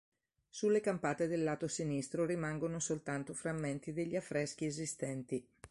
Sulle 0.49 0.81
campate 0.81 1.27
del 1.27 1.43
lato 1.43 1.67
sinistro 1.67 2.25
rimangono 2.25 2.79
soltanto 2.79 3.35
frammenti 3.35 3.93
degli 3.93 4.15
affreschi 4.15 4.65
esistenti. 4.65 5.47